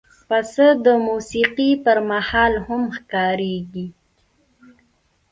پسه 0.27 0.67
د 0.85 0.87
موسیقۍ 1.07 1.71
پر 1.83 1.97
مهال 2.09 2.53
هم 2.65 2.83
ښکارېږي. 2.97 3.87